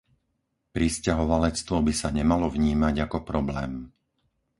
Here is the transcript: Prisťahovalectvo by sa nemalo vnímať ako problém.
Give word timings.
Prisťahovalectvo 0.75 1.75
by 1.87 1.93
sa 2.01 2.09
nemalo 2.17 2.47
vnímať 2.57 2.95
ako 3.05 3.17
problém. 3.31 3.71